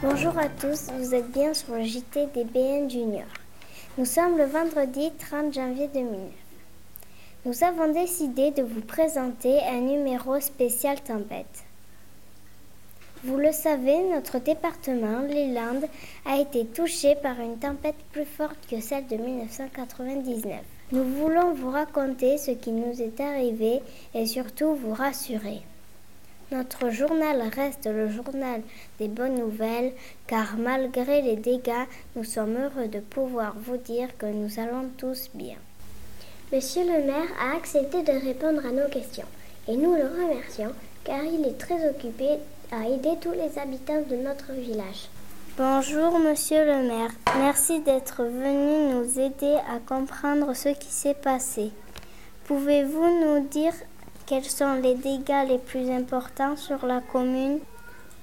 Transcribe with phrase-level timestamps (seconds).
[0.00, 3.26] Bonjour à tous, vous êtes bien sur le JT des BN Junior.
[3.98, 6.20] Nous sommes le vendredi 30 janvier 2009.
[7.44, 11.64] Nous avons décidé de vous présenter un numéro spécial tempête.
[13.24, 15.88] Vous le savez, notre département, les Landes,
[16.24, 20.60] a été touché par une tempête plus forte que celle de 1999.
[20.92, 23.80] Nous voulons vous raconter ce qui nous est arrivé
[24.14, 25.62] et surtout vous rassurer.
[26.50, 28.62] Notre journal reste le journal
[28.98, 29.92] des bonnes nouvelles
[30.26, 35.28] car malgré les dégâts, nous sommes heureux de pouvoir vous dire que nous allons tous
[35.34, 35.56] bien.
[36.50, 39.26] Monsieur le maire a accepté de répondre à nos questions
[39.68, 40.72] et nous le remercions
[41.04, 42.38] car il est très occupé
[42.72, 45.10] à aider tous les habitants de notre village.
[45.58, 51.72] Bonjour Monsieur le maire, merci d'être venu nous aider à comprendre ce qui s'est passé.
[52.44, 53.74] Pouvez-vous nous dire
[54.28, 57.60] quels sont les dégâts les plus importants sur la commune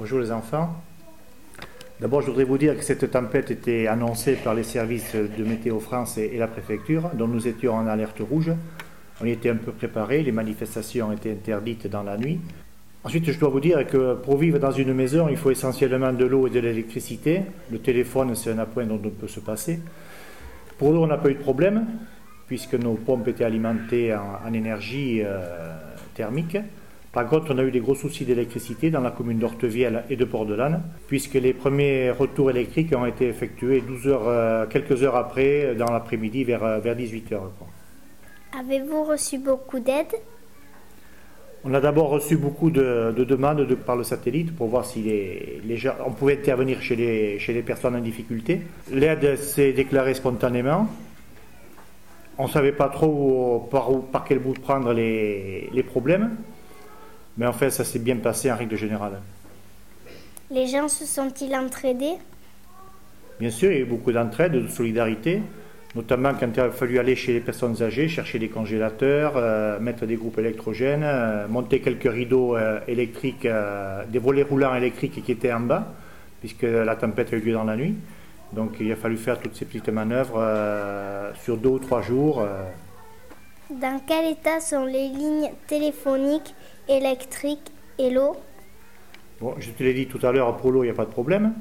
[0.00, 0.74] Bonjour les enfants.
[2.00, 5.78] D'abord, je voudrais vous dire que cette tempête était annoncée par les services de Météo
[5.78, 8.50] France et la préfecture, dont nous étions en alerte rouge.
[9.20, 12.40] On y était un peu préparés, les manifestations étaient interdites dans la nuit.
[13.04, 16.24] Ensuite, je dois vous dire que pour vivre dans une maison, il faut essentiellement de
[16.24, 17.42] l'eau et de l'électricité.
[17.70, 19.78] Le téléphone, c'est un appoint dont on peut se passer.
[20.78, 21.86] Pour l'eau, on n'a pas eu de problème,
[22.48, 25.20] puisque nos pompes étaient alimentées en, énergie.
[25.22, 26.56] Euh, thermique.
[27.12, 30.24] Par contre, on a eu des gros soucis d'électricité dans la commune d'Ortevielle et de
[30.24, 35.74] Port-de-Lanne, puisque les premiers retours électriques ont été effectués 12 heures, euh, quelques heures après,
[35.74, 37.50] dans l'après-midi, vers, euh, vers 18 heures.
[38.58, 40.14] Avez-vous reçu beaucoup d'aide?
[41.64, 45.78] On a d'abord reçu beaucoup de, demandes par le satellite pour voir si les, les
[46.04, 48.62] on pouvait intervenir chez les, chez les personnes en difficulté.
[48.90, 50.88] L'aide s'est déclarée spontanément.
[52.42, 56.34] On ne savait pas trop par, par quel bout prendre les, problèmes,
[57.36, 59.20] mais en fait, ça s'est bien passé en règle générale.
[60.50, 62.16] Les gens se sont-ils entraidés?
[63.38, 65.40] Bien sûr, il y a eu beaucoup d'entraide, de solidarité,
[65.94, 70.04] notamment quand il a fallu aller chez les personnes âgées, chercher des congélateurs, euh, mettre
[70.04, 73.46] des groupes électrogènes, euh, monter quelques rideaux euh, électriques,
[74.08, 75.94] des volets roulants électriques qui étaient en bas,
[76.40, 77.94] puisque la tempête a eu lieu dans la nuit.
[78.52, 82.40] Donc il a fallu faire toutes ces petites manœuvres euh, sur deux ou trois jours.
[82.40, 82.64] Euh.
[83.70, 86.54] Dans quel état sont les lignes téléphoniques,
[86.88, 88.36] électriques et l'eau?
[89.40, 91.10] Bon, je te l'ai dit tout à l'heure, pour l'eau, il n'y a pas de
[91.10, 91.54] problème.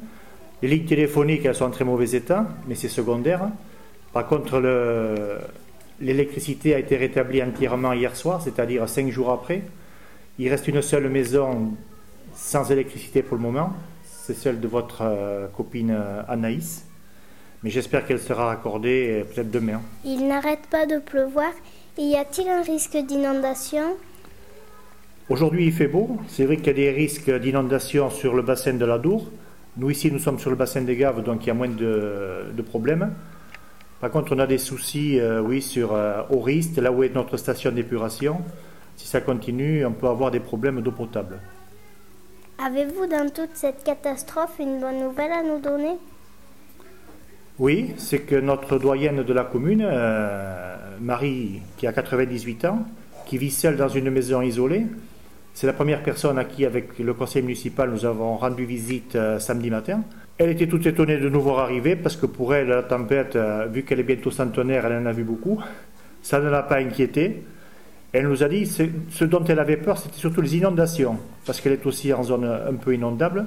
[0.61, 3.49] Les lignes téléphoniques, elles sont en très mauvais état, mais c'est secondaire.
[4.13, 4.61] Par contre,
[5.99, 9.63] l'électricité a été rétablie entièrement hier soir, c'est-à-dire cinq jours après.
[10.37, 11.71] Il reste une seule maison
[12.35, 13.73] sans électricité pour le moment
[14.33, 16.85] c'est celle de votre euh, copine euh, Anaïs.
[17.63, 19.81] Mais j'espère qu'elle sera accordée euh, peut-être demain.
[20.05, 21.51] Il n'arrête pas de pleuvoir.
[21.97, 23.97] Y a-t-il un risque d'inondation?
[25.29, 26.17] Aujourd'hui, il fait beau.
[26.27, 29.29] C'est vrai qu'il y a des risques d'inondation sur le bassin de la Dour.
[29.77, 32.61] Nous, ici, nous sommes sur le bassin des Gaves, donc il y a moins de,
[32.65, 33.13] problèmes.
[33.99, 35.93] Par contre, on a des soucis, oui, sur
[36.29, 38.41] Oriste, là où est notre station d'épuration.
[38.97, 41.39] Si ça continue, on peut avoir des problèmes d'eau potable.
[42.63, 45.97] Avez-vous dans toute cette catastrophe une bonne nouvelle à nous donner?
[47.57, 52.85] Oui, c'est que notre doyenne de la commune, euh, Marie, qui a 98 ans,
[53.25, 54.85] qui vit seule dans une maison isolée,
[55.55, 59.39] c'est la première personne à qui, avec le conseil municipal, nous avons rendu visite euh,
[59.39, 60.03] samedi matin.
[60.37, 63.65] Elle était toute étonnée de nous voir arriver parce que pour elle, la tempête, euh,
[63.71, 65.59] vu qu'elle est bientôt centenaire, elle en a vu beaucoup.
[66.21, 67.43] Ça ne l'a pas inquiétée.
[68.13, 71.73] Elle nous a dit ce dont elle avait peur, c'était surtout les inondations, parce qu'elle
[71.73, 73.45] est aussi en zone un peu inondable.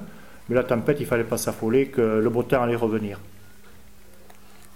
[0.49, 3.19] Mais la tempête, il ne fallait pas s'affoler que le beau temps allait revenir.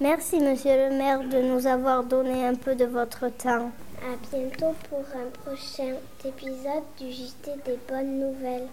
[0.02, 3.72] Merci, monsieur le maire, de nous avoir donné un peu de votre temps.
[4.02, 8.68] À bientôt pour un prochain épisode du JT des bonnes nouvelles.